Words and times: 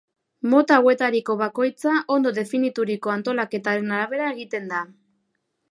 Mota 0.51 0.77
hauetariko 0.83 1.35
bakoitza 1.41 1.93
ondo 2.15 2.33
definituriko 2.39 3.15
antolaketaren 3.17 3.95
arabera 3.99 4.33
egiten 4.37 4.69
da. 4.75 4.83